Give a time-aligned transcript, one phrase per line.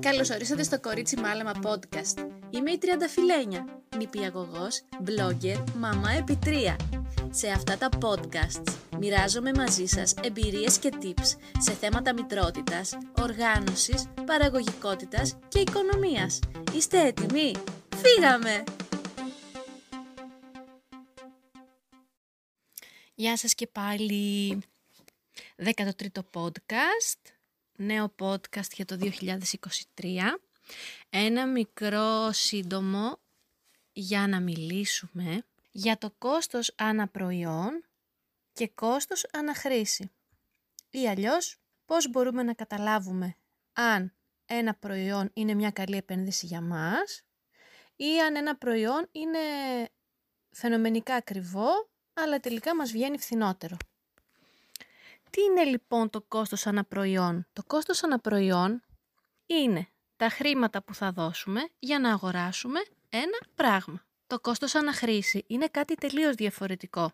[0.00, 2.28] Καλώς ορίσατε στο Κορίτσι Μάλαμα Podcast.
[2.50, 6.76] Είμαι η Τριανταφυλένια, νηπιαγωγός, blogger, μαμά επιτρία.
[7.30, 15.38] Σε αυτά τα podcasts μοιράζομαι μαζί σας εμπειρίες και tips σε θέματα μητρότητας, οργάνωσης, παραγωγικότητας
[15.48, 16.38] και οικονομίας.
[16.74, 17.52] Είστε έτοιμοι;
[17.96, 18.64] Φύγαμε!
[23.14, 24.58] Γεια σας και πάλι.
[25.56, 27.35] 13ο podcast,
[27.76, 30.16] νέο podcast για το 2023.
[31.10, 33.18] Ένα μικρό σύντομο
[33.92, 37.84] για να μιλήσουμε για το κόστος αναπροϊόν
[38.52, 40.10] και κόστος αναχρήση.
[40.90, 43.36] Ή αλλιώς πώς μπορούμε να καταλάβουμε
[43.72, 44.14] αν
[44.46, 47.22] ένα προϊόν είναι μια καλή επένδυση για μας
[47.96, 49.38] ή αν ένα προϊόν είναι
[50.50, 53.76] φαινομενικά ακριβό αλλά τελικά μας βγαίνει φθηνότερο.
[55.36, 58.84] Τι είναι λοιπόν το κόστος αναπροϊόν; Το κόστος αναπροϊόν
[59.46, 64.06] είναι τα χρήματα που θα δώσουμε για να αγοράσουμε ένα πράγμα.
[64.26, 67.12] Το κόστος αναχρήση είναι κάτι τελείως διαφορετικό.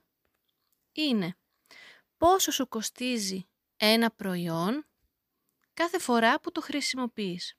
[0.92, 1.37] Είναι
[2.17, 4.86] πόσο σου κοστίζει ένα προϊόν
[5.75, 7.55] κάθε φορά που το χρησιμοποιείς.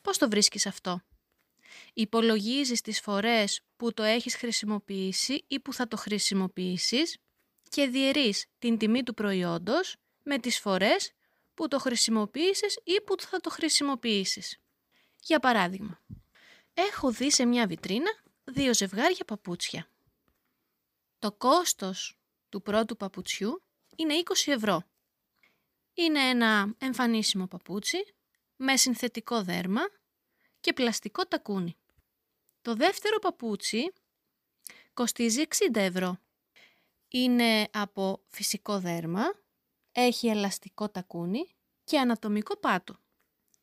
[0.00, 1.02] Πώς το βρίσκεις αυτό;
[1.92, 7.18] Υπολογίζεις τις φορές που το έχεις χρησιμοποιήσει ή που θα το χρησιμοποιήσεις;
[7.72, 11.12] Και διαιρείς την τιμή του προϊόντος με τις φορές
[11.54, 14.58] που το χρησιμοποίησες ή που θα το χρησιμοποιήσεις.
[15.22, 16.00] Για παράδειγμα,
[16.74, 18.10] έχω δει σε μια βιτρίνα
[18.44, 19.88] δύο ζευγάρια παπούτσια.
[21.18, 23.62] Το κόστος του πρώτου παπουτσιού
[23.96, 24.82] είναι 20 ευρώ.
[25.94, 28.14] Είναι ένα εμφανίσιμο παπούτσι
[28.56, 29.82] με συνθετικό δέρμα
[30.60, 31.76] και πλαστικό τακούνι.
[32.62, 33.92] Το δεύτερο παπούτσι
[34.94, 36.21] κοστίζει 60 ευρώ.
[37.12, 39.22] Είναι από φυσικό δέρμα,
[39.92, 41.48] έχει ελαστικό τακούνι
[41.84, 42.96] και ανατομικό πάτο.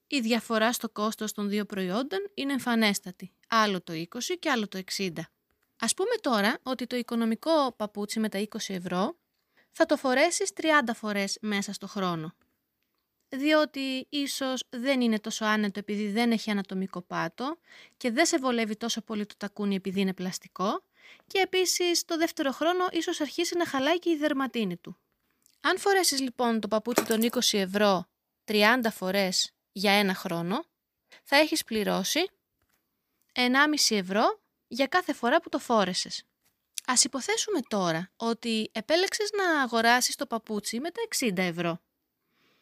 [0.07, 4.05] Η διαφορά στο κόστος των δύο προϊόντων είναι εμφανέστατη, άλλο το 20
[4.39, 5.09] και άλλο το 60.
[5.79, 9.17] Ας πούμε τώρα ότι το οικονομικό παπούτσι με τα 20 ευρώ
[9.71, 12.33] θα το φορέσεις 30 φορές μέσα στο χρόνο
[13.29, 17.57] διότι ίσως δεν είναι τόσο άνετο επειδή δεν έχει ανατομικό πάτο
[17.97, 20.83] και δεν σε βολεύει τόσο πολύ το τακούνι επειδή είναι πλαστικό
[21.27, 24.97] και επίσης το δεύτερο χρόνο ίσως αρχίσει να χαλάει και η δερματίνη του.
[25.61, 28.05] Αν φορέσεις λοιπόν το παπούτσι των 20 ευρώ
[28.45, 30.63] 30 φορές για ένα χρόνο,
[31.23, 32.29] θα έχεις πληρώσει
[33.33, 36.23] 1,5 ευρώ για κάθε φορά που το φόρεσες.
[36.85, 41.81] Ας υποθέσουμε τώρα ότι επέλεξες να αγοράσεις το παπούτσι με τα 60 ευρώ.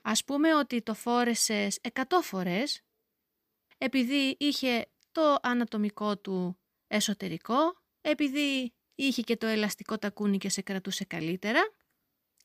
[0.01, 2.81] Ας πούμε ότι το φόρεσες 100 φορές,
[3.77, 7.77] επειδή είχε το ανατομικό του εσωτερικό,
[8.09, 11.69] επειδή είχε και το ελαστικό τακούνι και σε κρατούσε καλύτερα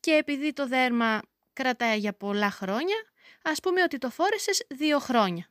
[0.00, 2.96] και επειδή το δέρμα κρατάει για πολλά χρόνια,
[3.42, 5.48] ας πούμε ότι το φόρεσες 2 χρόνια.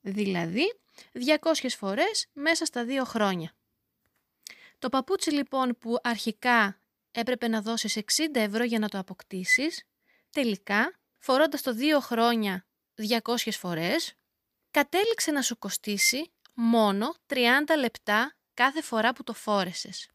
[0.00, 0.74] Δηλαδή
[1.12, 3.52] 200 φορές μέσα στα 2 χρόνια.
[4.78, 6.78] Το παπούτσι λοιπόν που αρχικά
[7.10, 9.82] έπρεπε να δώσεις 60 ευρώ για να το αποκτήσεις,
[10.30, 12.66] τελικά φορώντας το δύο χρόνια
[13.22, 14.14] 200 φορές,
[14.70, 17.36] κατέληξε να σου κοστίσει μόνο 30
[17.78, 20.08] λεπτά κάθε φορά που το φόρεσες.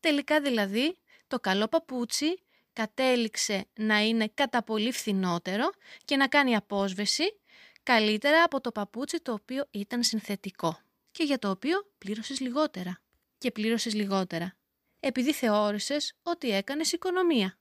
[0.00, 0.96] Τελικά δηλαδή
[1.26, 2.38] το καλό παπούτσι
[2.72, 5.70] κατέληξε να είναι κατά πολύ φθηνότερο
[6.04, 7.40] και να κάνει απόσβεση
[7.82, 10.78] καλύτερα από το παπούτσι το οποίο ήταν συνθετικό
[11.10, 12.98] και για το οποίο πλήρωσες λιγότερα.
[13.38, 14.56] Και πλήρωσες λιγότερα,
[15.00, 17.58] επειδή θεώρησες ότι έκανες οικονομία.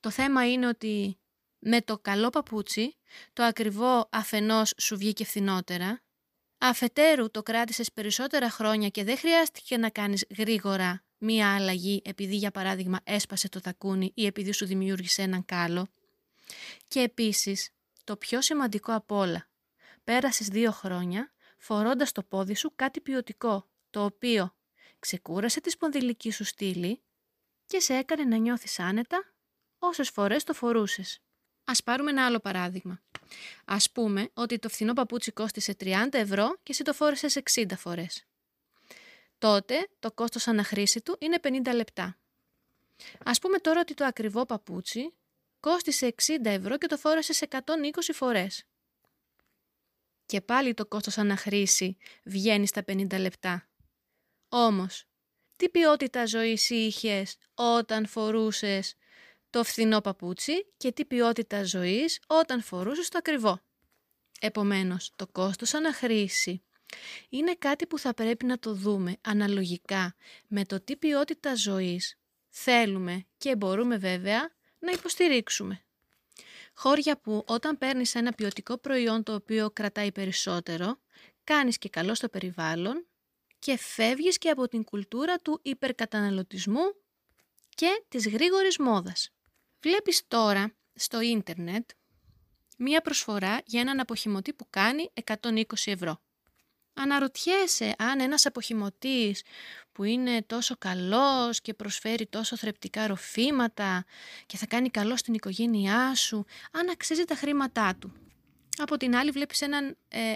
[0.00, 1.18] Το θέμα είναι ότι
[1.58, 2.96] με το καλό παπούτσι,
[3.32, 6.02] το ακριβό αφενός σου βγήκε φθηνότερα,
[6.60, 12.50] αφετέρου το κράτησες περισσότερα χρόνια και δεν χρειάστηκε να κάνεις γρήγορα μία αλλαγή επειδή για
[12.50, 15.88] παράδειγμα έσπασε το τακούνι ή επειδή σου δημιούργησε έναν κάλο.
[16.88, 17.70] Και επίσης,
[18.04, 19.48] το πιο σημαντικό απ' όλα,
[20.04, 24.54] πέρασες δύο χρόνια φορώντας το πόδι σου κάτι ποιοτικό, το οποίο
[24.98, 27.02] ξεκούρασε τη σπονδυλική σου στήλη
[27.66, 29.34] και σε έκανε να νιώθεις άνετα
[29.78, 31.20] όσες φορές το φορούσες.
[31.70, 33.00] Α πάρουμε ένα άλλο παράδειγμα.
[33.64, 38.24] Α πούμε ότι το φθηνό παπούτσι κόστησε 30 ευρώ και εσύ το φόρεσες 60 φορές.
[39.38, 42.18] Τότε το κόστος αναχρήση του είναι 50 λεπτά.
[43.24, 45.14] Ας πούμε τώρα ότι το ακριβό παπούτσι
[45.60, 48.64] κόστησε 60 ευρώ και το φόρεσες 120 φορές.
[50.26, 53.68] Και πάλι το κόστος αναχρήση βγαίνει στα 50 λεπτά.
[54.48, 55.04] Όμως,
[55.56, 58.94] τι ποιότητα ζωής είχες όταν φορούσες
[59.50, 63.60] το φθηνό παπούτσι και τι ποιότητα ζωής όταν φορούσες το ακριβό.
[64.40, 66.62] Επομένως, το κόστος αναχρήση
[67.28, 70.14] είναι κάτι που θα πρέπει να το δούμε αναλογικά
[70.46, 72.18] με το τι ποιότητα ζωής
[72.48, 75.84] θέλουμε και μπορούμε βέβαια να υποστηρίξουμε.
[76.74, 81.00] Χώρια που όταν παίρνεις ένα ποιοτικό προϊόν το οποίο κρατάει περισσότερο,
[81.44, 83.06] κάνεις και καλό στο περιβάλλον
[83.58, 86.94] και φεύγεις και από την κουλτούρα του υπερκαταναλωτισμού
[87.74, 89.30] και της γρήγορης μόδας.
[89.82, 91.90] Βλέπεις τώρα στο ίντερνετ
[92.76, 96.20] μία προσφορά για έναν αποχημωτή που κάνει 120 ευρώ.
[96.94, 99.42] Αναρωτιέσαι αν ένας αποχημωτής
[99.92, 104.04] που είναι τόσο καλός και προσφέρει τόσο θρεπτικά ροφήματα
[104.46, 108.12] και θα κάνει καλό στην οικογένειά σου, αν αξίζει τα χρήματά του.
[108.76, 110.34] Από την άλλη βλέπεις έναν ε,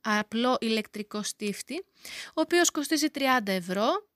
[0.00, 1.84] απλό ηλεκτρικό στίφτη,
[2.26, 4.08] ο οποίος κοστίζει 30 ευρώ.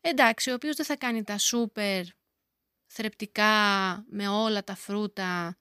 [0.00, 2.04] Εντάξει, ο οποίος δεν θα κάνει τα σούπερ
[2.92, 3.54] θρεπτικά
[4.08, 5.58] με όλα τα φρούτα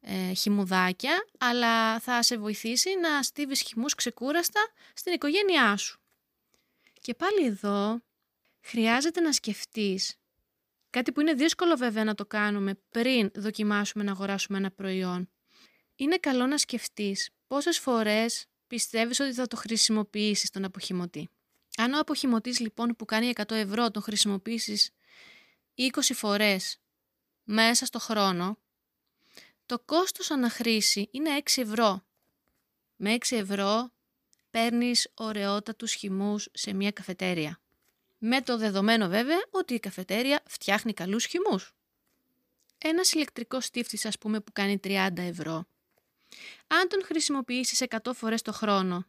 [0.00, 4.60] ε, χυμουδάκια, αλλά θα σε βοηθήσει να στίβεις χυμούς ξεκούραστα
[4.94, 6.00] στην οικογένειά σου.
[7.00, 8.00] Και πάλι εδώ
[8.60, 10.16] χρειάζεται να σκεφτείς
[10.90, 15.30] κάτι που είναι δύσκολο βέβαια να το κάνουμε πριν δοκιμάσουμε να αγοράσουμε ένα προϊόν.
[15.96, 21.28] Είναι καλό να σκεφτείς πόσες φορές πιστεύεις ότι θα το χρησιμοποιήσεις τον αποχημωτή.
[21.76, 24.90] Αν ο αποχημωτής λοιπόν που κάνει 100 ευρώ τον χρησιμοποιήσεις
[25.80, 26.78] 20 φορές
[27.44, 28.58] μέσα στο χρόνο,
[29.66, 32.04] το κόστος αναχρήση είναι 6 ευρώ.
[32.96, 33.92] Με 6 ευρώ
[34.50, 37.60] παίρνεις ωραιότατους χυμούς σε μια καφετέρια.
[38.18, 41.74] Με το δεδομένο βέβαια ότι η καφετέρια φτιάχνει καλούς χυμούς.
[42.78, 45.66] Ένας ηλεκτρικός στίφτης ας πούμε που κάνει 30 ευρώ.
[46.66, 49.06] Αν τον χρησιμοποιήσεις 100 φορές το χρόνο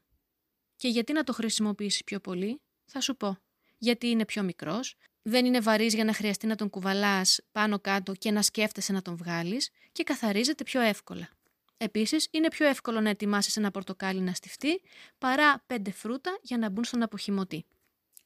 [0.75, 3.37] και γιατί να το χρησιμοποιήσεις πιο πολύ, θα σου πω.
[3.77, 8.13] Γιατί είναι πιο μικρός, δεν είναι βαρύς για να χρειαστεί να τον κουβαλάς πάνω κάτω
[8.13, 11.29] και να σκέφτεσαι να τον βγάλεις και καθαρίζεται πιο εύκολα.
[11.77, 14.81] Επίσης, είναι πιο εύκολο να ετοιμάσεις ένα πορτοκάλι να στηφτεί
[15.17, 17.65] παρά πέντε φρούτα για να μπουν στον αποχημωτή.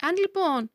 [0.02, 0.72] Αν λοιπόν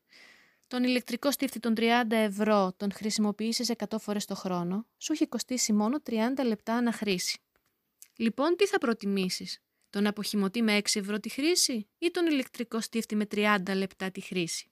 [0.67, 5.73] τον ηλεκτρικό στίφτη των 30 ευρώ τον χρησιμοποιήσεις 100 φορές το χρόνο, σου έχει κοστίσει
[5.73, 6.15] μόνο 30
[6.45, 7.39] λεπτά αναχρήση.
[8.15, 9.59] Λοιπόν, τι θα προτιμήσεις,
[9.89, 14.21] τον αποχημωτή με 6 ευρώ τη χρήση ή τον ηλεκτρικό στίφτη με 30 λεπτά τη
[14.21, 14.70] χρήση;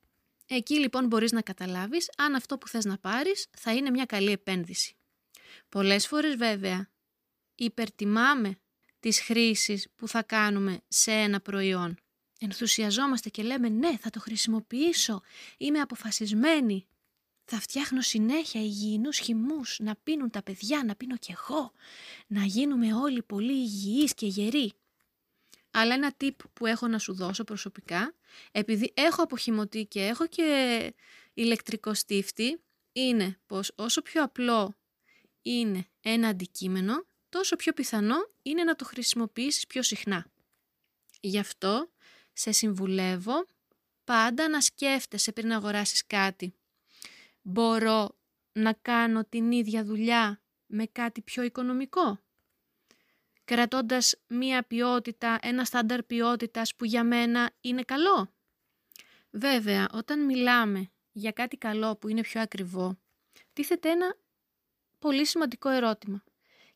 [0.51, 4.31] Εκεί λοιπόν μπορείς να καταλάβεις αν αυτό που θες να πάρεις θα είναι μια καλή
[4.31, 4.95] επένδυση.
[5.69, 6.89] Πολλές φορές βέβαια
[7.55, 8.59] υπερτιμάμε
[8.99, 11.97] τις χρήσεις που θα κάνουμε σε ένα προϊόν.
[12.39, 15.21] Ενθουσιαζόμαστε και λέμε ναι θα το χρησιμοποιήσω,
[15.57, 16.87] είμαι αποφασισμένη.
[17.45, 21.71] Θα φτιάχνω συνέχεια υγιεινούς χυμούς, να πίνουν τα παιδιά, να πίνω κι εγώ,
[22.27, 24.73] να γίνουμε όλοι πολύ υγιείς και γεροί.
[25.71, 28.15] Αλλά ένα tip που έχω να σου δώσω προσωπικά,
[28.51, 30.93] επειδή έχω αποχημωτή και έχω και
[31.33, 32.61] ηλεκτρικό στίφτη,
[32.91, 34.75] είναι πως όσο πιο απλό
[35.41, 40.31] είναι ένα αντικείμενο, τόσο πιο πιθανό είναι να το χρησιμοποιήσεις πιο συχνά.
[41.21, 41.89] Γι' αυτό
[42.33, 43.45] σε συμβουλεύω
[44.03, 46.53] πάντα να σκέφτεσαι πριν αγοράσεις κάτι.
[47.41, 48.17] Μπορώ
[48.51, 52.19] να κάνω την ίδια δουλειά με κάτι πιο οικονομικό;
[53.49, 58.33] Κρατώντας μία ποιότητα, ένα στάνταρ ποιότητας που για μένα είναι καλό;
[59.29, 62.99] Βέβαια, όταν μιλάμε για κάτι καλό που είναι πιο ακριβό,
[63.53, 64.15] τίθεται ένα
[64.99, 66.23] πολύ σημαντικό ερώτημα.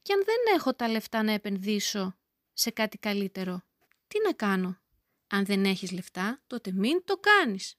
[0.01, 2.17] Και αν δεν έχω τα λεφτά να επενδύσω
[2.53, 3.63] σε κάτι καλύτερο,
[4.07, 4.79] τι να κάνω;
[5.27, 7.75] Αν δεν έχεις λεφτά, τότε μην το κάνεις.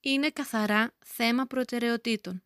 [0.00, 2.42] Είναι καθαρά θέμα προτεραιοτήτων.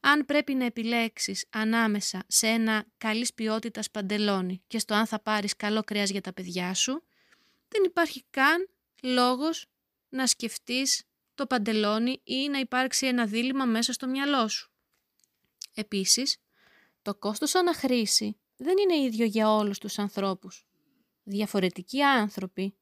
[0.00, 5.56] Αν πρέπει να επιλέξεις ανάμεσα σε ένα καλής ποιότητας παντελόνι και στο αν θα πάρεις
[5.56, 7.02] καλό κρέας για τα παιδιά σου,
[7.68, 8.68] δεν υπάρχει καν
[9.02, 9.66] λόγος
[10.08, 11.02] να σκεφτείς
[11.34, 14.70] το παντελόνι ή να υπάρξει ένα δίλημα μέσα στο μυαλό σου.
[15.74, 16.38] Επίσης,
[17.02, 20.66] το κόστος αναχρήση δεν είναι ίδιο για όλους τους ανθρώπους.
[21.22, 22.76] Διαφορετικοί άνθρωποι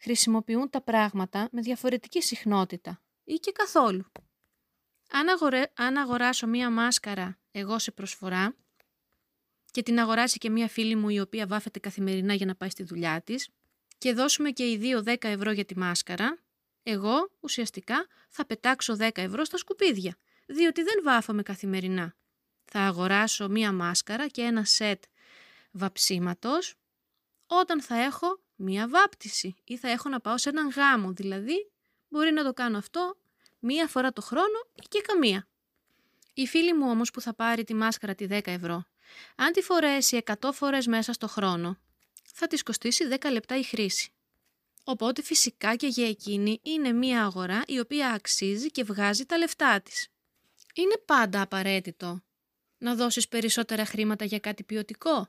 [0.00, 4.04] χρησιμοποιούν τα πράγματα με διαφορετική συχνότητα ή και καθόλου.
[5.16, 5.26] Αν,
[5.74, 8.54] αν αγοράσω μία μάσκαρα εγώ σε προσφορά
[9.70, 12.82] και την αγοράσει και μία φίλη μου η οποία βάφεται καθημερινά για να πάει στη
[12.82, 13.48] δουλειά της
[13.98, 16.38] και δώσουμε και οι δύο 10 ευρώ για τη μάσκαρα,
[16.82, 20.16] εγώ ουσιαστικά θα πετάξω 10 ευρώ στα σκουπίδια,
[20.46, 22.14] διότι δεν βάφομαι καθημερινά.
[22.64, 25.02] Θα αγοράσω μία μάσκαρα και ένα σετ
[25.70, 26.74] βαψίματος
[27.46, 31.70] όταν θα έχω μία βάπτιση ή θα έχω να πάω σε έναν γάμο, δηλαδή
[32.08, 33.16] μπορεί να το κάνω αυτό
[33.64, 35.48] μία φορά το χρόνο ή και καμία.
[36.34, 38.84] Η φίλη μου όμως που θα πάρει τη μάσκαρα τη 10 ευρώ,
[39.36, 41.78] αν τη φορέσει 100 φορές μέσα στο χρόνο,
[42.32, 44.12] θα της κοστίσει 10 λεπτά η χρήση.
[44.84, 49.80] Οπότε φυσικά και για εκείνη είναι μία αγορά η οποία αξίζει και βγάζει τα λεφτά
[49.80, 50.08] της.
[50.74, 52.22] Είναι πάντα απαραίτητο
[52.78, 55.28] να δώσεις περισσότερα χρήματα για κάτι ποιοτικό.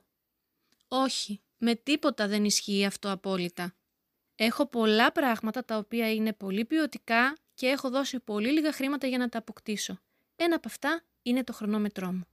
[0.88, 3.74] Όχι, με τίποτα δεν ισχύει αυτό απόλυτα.
[4.34, 9.18] Έχω πολλά πράγματα τα οποία είναι πολύ ποιοτικά και έχω δώσει πολύ λίγα χρήματα για
[9.18, 9.98] να τα αποκτήσω.
[10.36, 12.26] Ένα από αυτά είναι το χρονόμετρό μου.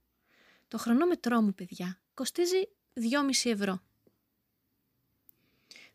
[0.67, 3.81] Το χρονόμετρό μου, παιδιά, κοστίζει 2,5 ευρώ.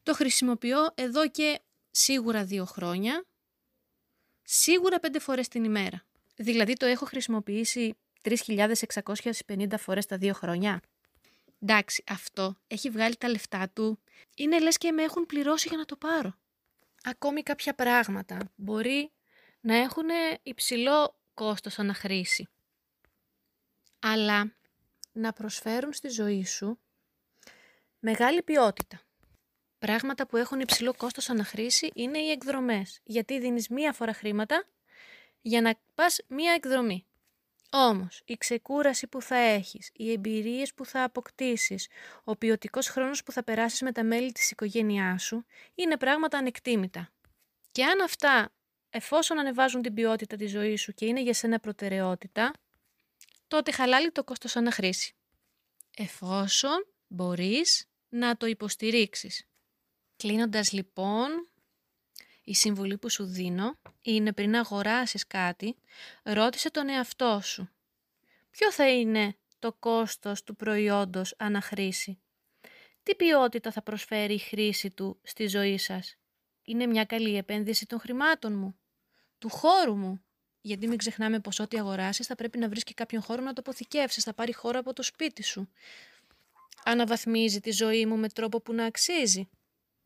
[0.02, 3.24] Το χρησιμοποιώ εδώ και σίγουρα δύο χρόνια,
[4.42, 6.04] σίγουρα πέντε φορές την ημέρα.
[6.36, 10.80] Δηλαδή το έχω χρησιμοποιήσει 3.650 φορές τα δύο χρόνια.
[11.60, 13.98] Εντάξει, αυτό έχει βγάλει τα λεφτά του.
[14.36, 16.34] Είναι λες και με έχουν πληρώσει για να το πάρω.
[17.02, 19.10] Ακόμη κάποια πράγματα μπορεί
[19.60, 20.08] να έχουν
[20.42, 22.48] υψηλό κόστος αναχρήση.
[23.98, 24.52] Αλλά
[25.12, 26.78] να προσφέρουν στη ζωή σου
[27.98, 29.00] μεγάλη ποιότητα.
[29.78, 34.64] Πράγματα που έχουν υψηλό κόστος αναχρήση είναι οι εκδρομές, γιατί δίνεις μία φορά χρήματα
[35.40, 37.06] για να πας μία εκδρομή.
[37.70, 41.88] Όμως, η ξεκούραση που θα έχεις, οι εμπειρίες που θα αποκτήσεις,
[42.24, 47.10] ο ποιοτικός χρόνος που θα περάσεις με τα μέλη της οικογένειάς σου, είναι πράγματα ανεκτήμητα.
[47.72, 48.52] Και αν αυτά,
[48.90, 52.52] εφόσον ανεβάζουν την ποιότητα της ζωής σου και είναι για σένα προτεραιότητα,
[53.48, 55.12] τότε χαλάλει το κόστος αναχρήσης.
[55.96, 59.46] Εφόσον μπορείς να το υποστηρίξεις.
[60.16, 61.48] Κλείνοντας λοιπόν,
[62.44, 65.76] η συμβουλή που σου δίνω είναι πριν αγοράσεις κάτι,
[66.22, 67.70] ρώτησε τον εαυτό σου.
[68.50, 72.18] Ποιο θα είναι το κόστος του προϊόντος αναχρήση;
[73.02, 76.16] Τι ποιότητα θα προσφέρει η χρήση του στη ζωή σας;
[76.68, 78.78] Είναι μια καλή επένδυση των χρημάτων μου,
[79.38, 80.24] του χώρου μου.
[80.60, 83.60] Γιατί μην ξεχνάμε πως ό,τι αγοράσεις θα πρέπει να βρεις και κάποιον χώρο να το
[83.60, 85.68] αποθηκεύσεις, θα πάρει χώρο από το σπίτι σου.
[86.84, 89.48] Αναβαθμίζει τη ζωή μου με τρόπο που να αξίζει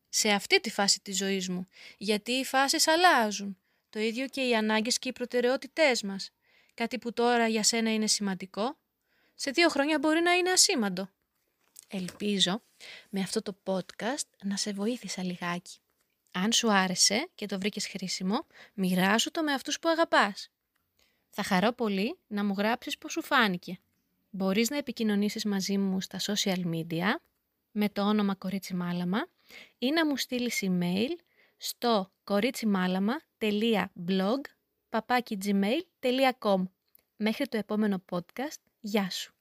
[0.09, 3.59] σε αυτή τη φάση της ζωής μου, γιατί οι φάσεις αλλάζουν.
[3.91, 6.31] Το ίδιο και οι ανάγκες και οι προτεραιότητές μας.
[6.75, 8.77] Κάτι που τώρα για σένα είναι σημαντικό,
[9.35, 11.09] σε δύο χρόνια μπορεί να είναι ασήμαντο.
[11.89, 12.63] Ελπίζω
[13.11, 15.82] με αυτό το podcast να σε βοήθησα λιγάκι.
[16.33, 20.51] Αν σου άρεσε και το βρήκες χρήσιμο, μοιράσου το με αυτούς που αγαπάς.
[21.31, 23.79] Θα χαρώ πολύ να μου γράψεις πώς σου φάνηκε.
[24.31, 27.07] Μπορείς να επικοινωνήσεις μαζί μου στα social media
[27.71, 29.29] με το όνομα Κορίτσι Μάλαμα
[29.79, 31.11] ή να μου στείλεις email
[31.57, 34.41] στο κορίτσιμάλαμα.blog
[34.91, 36.63] papakigmail.com
[37.17, 39.35] Μέχρι το επόμενο podcast, γεια σου!